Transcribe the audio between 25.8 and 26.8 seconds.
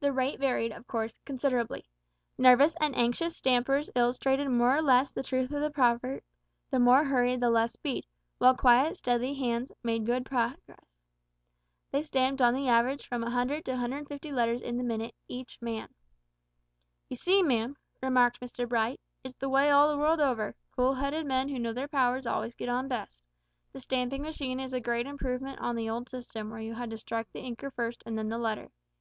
old system, where you